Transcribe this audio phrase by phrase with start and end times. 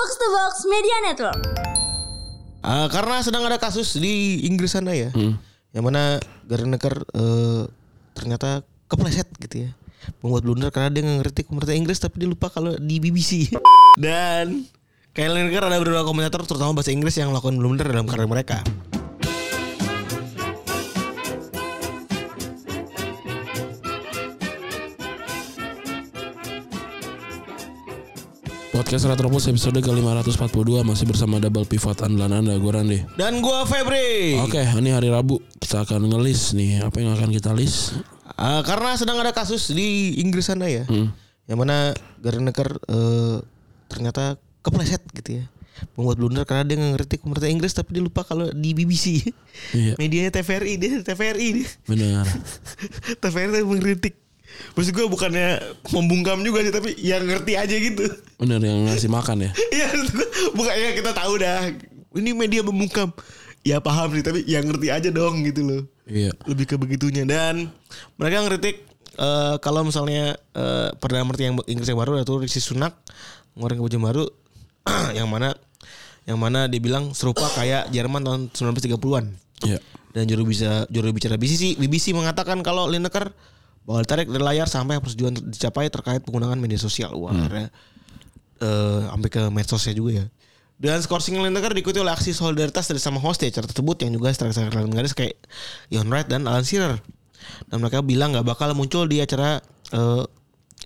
[0.00, 1.40] Box to Box Media Network.
[2.64, 5.12] Ah, karena sedang ada kasus di Inggris sana ya,
[5.76, 6.16] yang mana
[6.48, 7.68] Garneker eh,
[8.16, 9.76] ternyata kepleset gitu ya,
[10.24, 13.52] membuat blunder karena dia nggak ngerti pemerintah Inggris tapi dia lupa kalau di BBC
[14.00, 14.64] dan
[15.12, 18.64] Kyle Lineker ada beberapa komentator terutama bahasa Inggris yang melakukan blunder dalam karir mereka.
[28.90, 33.06] Podcast Retropus episode ke-542 masih bersama double pivot andalan Anda gue Rande.
[33.14, 34.34] Dan gua Febri.
[34.42, 37.94] Oke, ini hari Rabu kita akan ngelis nih apa yang akan kita list.
[38.34, 40.90] Ah, karena sedang ada kasus di Inggris sana ya,
[41.46, 43.38] yang mana Garneker eh,
[43.86, 45.46] ternyata kepleset gitu ya,
[45.94, 49.22] membuat blunder karena dia ngerti pemerintah Inggris tapi dia lupa kalau di BBC,
[49.70, 49.94] Iya.
[50.02, 52.26] medianya TVRI dia TVRI dia, Benar.
[53.22, 54.18] TVRI mengkritik.
[54.72, 55.58] Maksud gue bukannya
[55.90, 58.04] membungkam juga sih tapi yang ngerti aja gitu.
[58.38, 59.50] Benar yang ngasih makan ya.
[59.76, 59.88] Iya
[60.52, 61.70] bukannya kita tahu dah
[62.14, 63.10] ini media membungkam.
[63.60, 65.82] Ya paham sih tapi yang ngerti aja dong gitu loh.
[66.10, 66.34] Iya.
[66.50, 67.70] lebih ke begitunya dan
[68.18, 68.82] mereka ngeritik
[69.14, 72.98] eh, kalau misalnya eh, perdana menteri yang Inggris yang baru yaitu Rishi Sunak
[73.54, 74.24] ngeluarin kebijakan baru
[75.18, 75.54] yang mana
[76.26, 79.24] yang mana dia bilang serupa kayak Jerman tahun 1930-an
[79.62, 79.78] Iya.
[80.10, 83.30] dan juru bisa juru bicara BBC BBC mengatakan kalau Lineker
[83.84, 87.16] bakal ditarik dari layar sampai persetujuan dicapai terkait penggunaan media sosial.
[87.16, 87.68] Wah akhirnya
[88.60, 90.26] eh, sampai ke medsosnya juga ya.
[90.80, 94.72] Dan skorsing Lineker diikuti oleh aksi solidaritas dari sama host acara tersebut yang juga striker
[94.72, 95.36] legendaris kayak
[95.92, 96.96] Ian Wright dan Alan Shearer.
[97.68, 99.60] Dan mereka bilang nggak bakal muncul di acara
[99.92, 100.24] eh,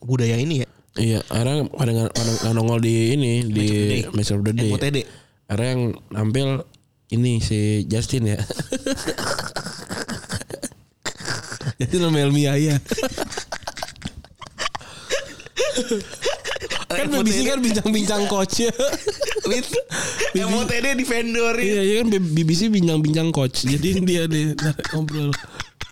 [0.00, 0.68] budaya ini ya.
[0.92, 3.68] Iya, akhirnya pada pada nongol di ini di
[4.12, 4.68] Match of the Day.
[4.72, 4.98] MOTD
[5.48, 6.48] Akhirnya yang nampil
[7.12, 8.40] ini si Justin ya.
[11.82, 12.78] Justin sama Elmi ya.
[16.92, 18.72] kan BBC kan bincang-bincang coach ya.
[20.46, 23.64] MOTD di vendor Iya, iya kan BBC bincang-bincang coach.
[23.66, 24.54] Jadi dia nih
[24.92, 25.32] ngobrol.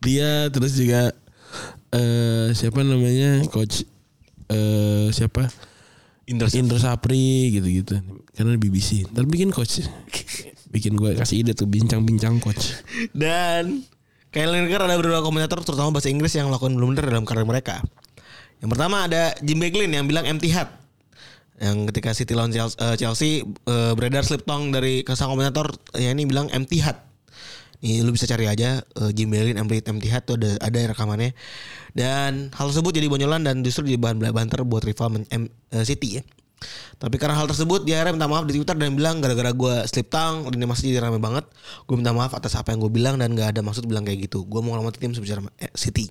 [0.00, 1.12] Dia terus juga
[1.94, 3.84] eh siapa namanya coach
[4.48, 5.50] eh siapa?
[6.24, 8.00] Indra Indra Sapri gitu-gitu.
[8.32, 9.04] Karena di BBC.
[9.12, 9.84] Ntar bikin coach.
[10.72, 12.80] Bikin gue kasih ide tuh bincang-bincang coach.
[13.12, 13.84] Dan
[14.34, 17.78] Kyle Lineker ada beberapa komentator terutama bahasa Inggris yang melakukan blunder dalam karir mereka.
[18.58, 20.74] Yang pertama ada Jim Beglin yang bilang empty hat.
[21.62, 26.10] Yang ketika City lawan Chelsea, eh, Chelsea eh, beredar slip tong dari kesang komentator ya
[26.10, 27.06] ini bilang empty hat.
[27.78, 31.30] Nih lu bisa cari aja eh, Jim Beglin empty, empty hat tuh ada ada rekamannya.
[31.94, 36.18] Dan hal tersebut jadi bonyolan dan justru jadi bahan banter buat rival em- eh, City
[36.18, 36.22] ya.
[36.98, 40.08] Tapi karena hal tersebut dia akhirnya minta maaf di Twitter dan bilang gara-gara gue slip
[40.08, 41.44] tongue ini masih jadi rame banget.
[41.84, 44.46] Gue minta maaf atas apa yang gue bilang dan gak ada maksud bilang kayak gitu.
[44.46, 46.08] Gue mau ngelamat tim sebesar eh, City.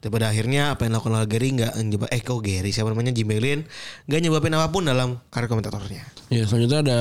[0.00, 3.12] Tapi pada akhirnya apa yang dilakukan oleh Gary nggak nyoba eh kok Gary siapa namanya
[3.12, 3.68] Jim Beglin
[4.08, 6.00] nggak nyebabin apa pun dalam karir komentatornya.
[6.32, 6.98] Ya selanjutnya ada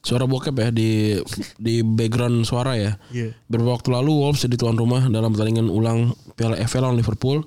[0.00, 1.20] suara bokep ya di
[1.60, 2.96] di background suara ya.
[3.12, 3.36] Iya.
[3.52, 7.44] Beberapa waktu lalu Wolves jadi tuan rumah dalam pertandingan ulang Piala FA lawan Liverpool.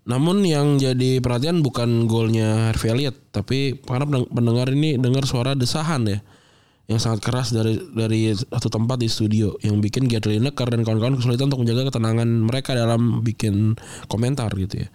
[0.00, 5.52] Namun yang jadi perhatian bukan golnya Harvey Elliott, tapi para pendeng- pendengar ini dengar suara
[5.52, 6.18] desahan ya
[6.86, 11.14] yang sangat keras dari dari satu tempat di studio yang bikin Gary Lineker dan kawan-kawan
[11.14, 14.88] kesulitan untuk menjaga ketenangan mereka dalam bikin komentar gitu ya.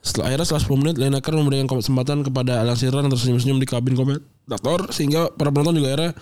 [0.00, 3.92] Setelah akhirnya setelah 10 menit Lineker memberikan kesempatan kepada Alan Shearer yang tersenyum-senyum di kabin
[3.92, 6.12] komentator sehingga para penonton juga akhirnya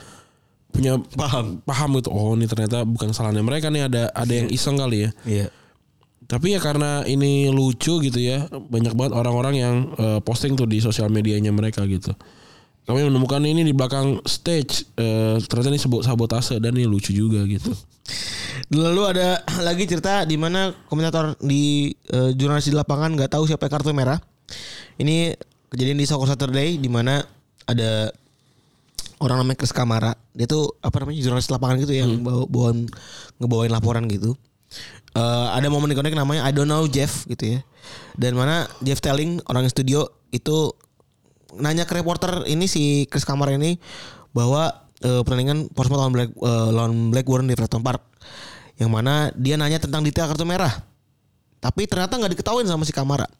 [0.74, 1.62] punya Paham.
[1.62, 5.10] paham gitu oh ini ternyata bukan kesalahannya mereka nih ada ada yang iseng kali ya
[5.22, 5.46] Iya.
[6.24, 10.80] Tapi ya karena ini lucu gitu ya banyak banget orang-orang yang eh, posting tuh di
[10.80, 12.12] sosial medianya mereka gitu
[12.84, 17.44] kami menemukan ini di belakang stage eh, ternyata ini sebut sabotase dan ini lucu juga
[17.48, 17.72] gitu
[18.72, 23.68] Lalu ada lagi cerita di mana komentator di eh, jurnalis di lapangan nggak tahu siapa
[23.68, 24.20] kartu merah.
[24.96, 25.34] Ini
[25.68, 27.20] kejadian di Soccer Saturday di mana
[27.66, 28.12] ada
[29.18, 30.14] orang namanya Chris Kamara.
[30.32, 32.86] Dia tuh apa namanya jurnalis lapangan gitu yang bawa, bawain
[33.42, 34.38] ngebawain laporan gitu.
[35.14, 37.60] Eh, ada momen ikonik namanya I don't know Jeff gitu ya.
[38.18, 40.74] Dan mana Jeff Telling orang studio itu
[41.54, 43.78] nanya ke reporter ini si Chris Kamara ini
[44.34, 48.02] bahwa eh, pertandingan Portsmouth lawan Black eh, lawan Blackburn di Preston Park.
[48.75, 50.75] Yang mana dia nanya tentang detail kartu merah.
[51.62, 53.31] Tapi ternyata nggak diketahuin sama si Kamara.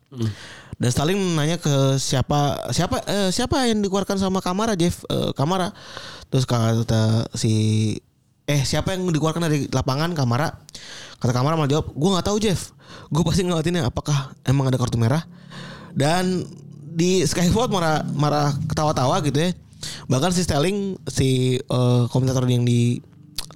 [0.79, 5.75] Dan Stalin nanya ke siapa siapa eh, siapa yang dikeluarkan sama Kamara Jeff Eh, Kamara.
[6.31, 7.51] Terus kata si
[8.45, 10.53] eh siapa yang dikeluarkan dari lapangan Kamara?
[11.17, 12.77] Kata Kamara malah jawab gue nggak tahu Jeff.
[13.09, 15.25] Gue pasti ngeliatinnya apakah emang ada kartu merah?
[15.97, 16.45] Dan
[16.95, 19.51] di Skyfall marah marah ketawa-tawa gitu ya.
[20.13, 23.01] Bahkan si Sterling si eh, komentator yang di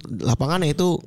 [0.09, 0.97] lapangannya itu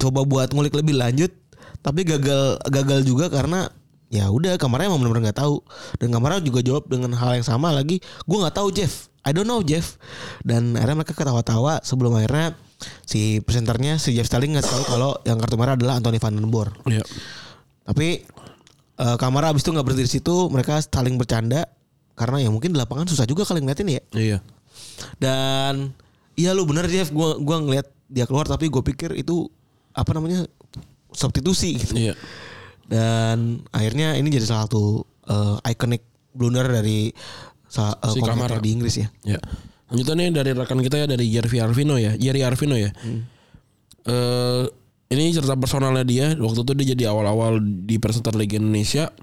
[0.00, 1.32] coba buat ngulik lebih lanjut
[1.80, 3.68] tapi gagal gagal juga karena
[4.10, 5.60] ya udah kamarnya emang benar-benar nggak tahu.
[6.00, 9.12] Dan kamarnya juga jawab dengan hal yang sama lagi gue nggak tahu Jeff.
[9.20, 10.00] I don't know Jeff.
[10.40, 12.56] Dan akhirnya mereka ketawa-tawa sebelum akhirnya
[13.02, 16.46] si presenternya si Jeff Stalling nggak tahu kalau yang kartu merah adalah Anthony Van den
[16.46, 17.00] Boer Iya.
[17.82, 18.22] tapi
[18.94, 21.64] eh, kamera abis itu nggak berhenti di situ mereka saling bercanda
[22.12, 24.38] karena ya mungkin di lapangan susah juga kalian ngeliatin ya Iya.
[25.16, 25.92] dan
[26.34, 29.50] iya lu bener Jeff gua gua ngeliat dia keluar tapi gue pikir itu
[29.90, 30.44] apa namanya
[31.10, 32.14] substitusi gitu Iya.
[32.86, 37.10] dan akhirnya ini jadi salah satu eh, iconic blunder dari
[37.66, 38.60] sa- eh, Si Kamara.
[38.60, 39.40] di Inggris ya Ya.
[39.86, 42.90] Lanjutannya dari rekan kita ya dari Jerry Arvino ya, Jerry Arvino ya.
[44.06, 44.64] Eh
[45.06, 46.34] ini cerita personalnya dia.
[46.34, 49.14] Waktu itu dia jadi awal-awal di presenter Liga Indonesia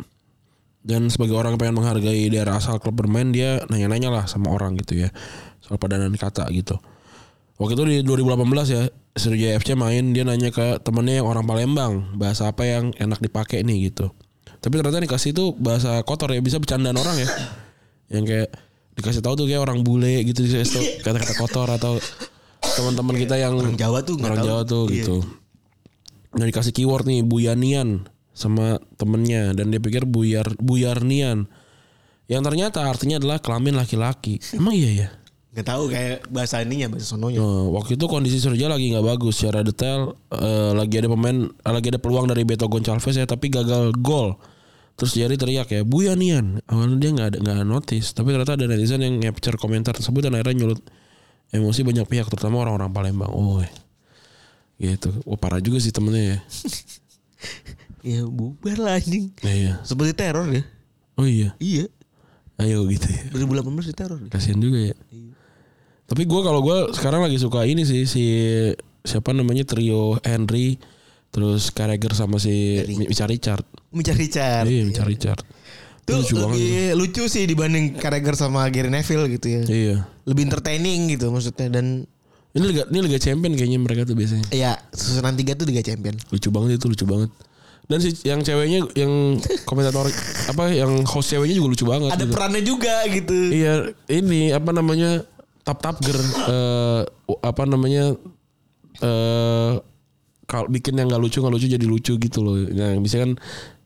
[0.83, 4.75] dan sebagai orang yang pengen menghargai daerah asal klub bermain dia nanya-nanya lah sama orang
[4.79, 5.11] gitu ya
[5.63, 6.79] soal padanan kata gitu.
[7.59, 8.83] Waktu itu di 2018 ya
[9.13, 13.63] Sriwijaya FC main dia nanya ke temennya yang orang Palembang bahasa apa yang enak dipakai
[13.63, 14.11] nih gitu.
[14.63, 17.29] Tapi ternyata dikasih itu bahasa kotor ya bisa bercandaan orang ya.
[18.11, 18.49] Yang kayak
[18.93, 21.93] dikasih tahu tuh kayak orang bule gitu dikasih tahu kata-kata kotor atau
[22.63, 24.47] teman-teman kita yang orang Jawa tuh orang tahu.
[24.47, 24.95] Jawa tuh Iya.
[24.95, 25.15] gitu.
[26.33, 31.45] Nah dikasih keyword nih Buyanian sama temennya dan dia pikir Buyar Buyarnian.
[32.25, 34.39] Yang ternyata artinya adalah kelamin laki-laki.
[34.57, 35.09] Emang iya ya?
[35.53, 39.37] nggak tahu kayak bahasa ininya bahasa sononya Nah, waktu itu kondisi Surya lagi nggak bagus
[39.37, 40.17] secara detail.
[40.33, 44.33] eh, lagi ada pemain, lagi ada peluang dari Beto Goncalves ya, tapi gagal gol.
[44.93, 46.61] Terus Jerry teriak ya, Buyanian.
[46.69, 50.37] Awalnya dia nggak ada nggak notice, tapi ternyata ada netizen yang capture komentar tersebut dan
[50.37, 50.81] akhirnya nyulut
[51.49, 53.33] emosi banyak pihak, terutama orang-orang Palembang.
[53.33, 53.57] Oh,
[54.77, 55.09] gitu.
[55.25, 56.37] Wah parah juga sih temennya ya.
[58.03, 59.73] ya bubar lah anjing Nah, iya.
[59.87, 60.63] seperti teror ya
[61.15, 61.55] Oh iya.
[61.63, 61.87] iya
[62.59, 63.33] Ayo gitu ya.
[63.33, 64.29] 2018 di teror ya.
[64.29, 64.95] Kasian juga ya.
[66.05, 68.25] Tapi gue kalau gue sekarang lagi suka ini sih si
[69.01, 70.77] siapa namanya trio Henry,
[71.33, 73.65] terus Carragher sama si Micha Richard.
[73.89, 75.41] mencari Richard Iya Micha Richard.
[76.03, 76.53] Itu lucu banget.
[76.53, 79.61] lebih lucu sih dibanding Carragher sama Gary Neville gitu ya.
[79.63, 79.97] Iya.
[80.23, 82.05] Lebih entertaining gitu maksudnya dan
[82.53, 84.45] Ini liga ini liga champion kayaknya mereka tuh biasanya.
[84.53, 86.13] ya susunan tiga tuh Liga Champion.
[86.29, 87.33] Lucu banget itu lucu banget.
[87.83, 90.05] Dan si yang ceweknya yang komentator
[90.45, 92.13] apa yang host ceweknya juga lucu banget.
[92.13, 92.33] Ada gitu.
[92.37, 93.33] perannya juga gitu.
[93.49, 93.73] Iya,
[94.05, 95.25] ini apa namanya?
[95.65, 96.13] Tap tap ger
[96.45, 97.01] eh,
[97.41, 98.13] apa namanya?
[99.01, 99.73] eh
[100.45, 102.55] kalau bikin yang nggak lucu nggak lucu jadi lucu gitu loh.
[102.59, 103.31] Nah, kan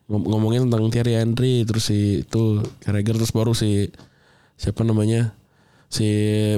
[0.07, 3.89] ngom- ngomongin tentang Thierry Henry terus si itu Carragher terus baru si
[4.57, 5.33] siapa namanya?
[5.88, 6.04] Si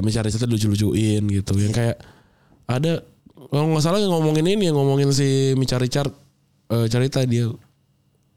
[0.02, 1.52] mencari itu lucu-lucuin gitu.
[1.58, 1.96] Yang kayak
[2.66, 3.02] ada
[3.50, 6.12] kalau nggak salah yang ngomongin ini yang ngomongin si Micha Richard
[6.70, 7.50] eh, cerita dia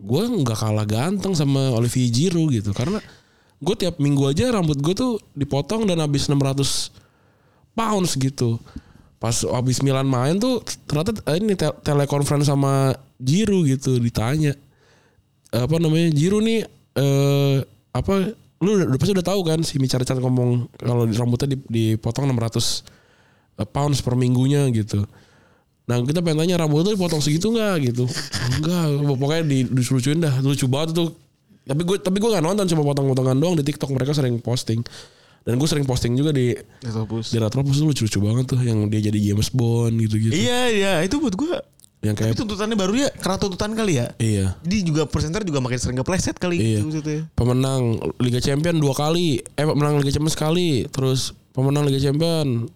[0.03, 2.99] gue nggak kalah ganteng sama Olivier Giroud gitu karena
[3.63, 6.91] gue tiap minggu aja rambut gue tuh dipotong dan habis 600
[7.71, 8.59] pounds gitu
[9.23, 12.91] pas habis Milan main tuh ternyata eh, ini te- telekonferensi sama
[13.23, 14.51] Giroud gitu ditanya
[15.55, 16.59] apa namanya Giroud nih
[16.99, 17.57] eh
[17.95, 22.27] apa lu udah, pasti udah tahu kan si Micha Richard ngomong kalau rambutnya dip- dipotong
[22.27, 22.35] 600
[23.63, 25.07] eh, pounds per minggunya gitu
[25.83, 28.07] Nah kita pengen tanya rambut tuh dipotong segitu nggak gitu?
[28.55, 31.11] Enggak, pokoknya di lucuin dah, lucu banget tuh.
[31.63, 34.79] Tapi gue tapi gue nggak nonton cuma potong-potongan doang di TikTok mereka sering posting.
[35.43, 36.55] Dan gue sering posting juga di
[37.25, 40.31] di Retropus tuh lucu-lucu banget tuh yang dia jadi James Bond gitu-gitu.
[40.31, 41.59] Iya iya itu buat gua
[41.99, 44.07] Yang kayak Tapi tuntutannya baru ya karena tuntutan kali ya.
[44.17, 44.55] iya.
[44.59, 46.79] Dia juga presenter juga makin sering kepleset kali Iya.
[46.79, 47.27] gitu maksudnya.
[47.31, 47.81] Pemenang
[48.19, 52.67] Liga Champion dua kali, eh pemenang Liga Champion sekali, terus pemenang Liga Champion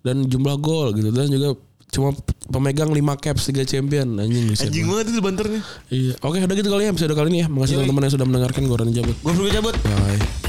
[0.00, 1.56] dan jumlah gol gitu dan juga
[1.88, 2.10] cuma
[2.46, 5.04] pemegang 5 caps Liga Champion anjing buset Anjing banget.
[5.08, 5.60] itu banternya.
[5.88, 6.14] Iya.
[6.20, 7.48] Oke, udah gitu kali ya episode kali ini ya.
[7.48, 9.16] Makasih teman-teman yang sudah mendengarkan gue Rani Jabut.
[9.20, 9.76] Gue perlu cabut.
[9.80, 10.43] Bye.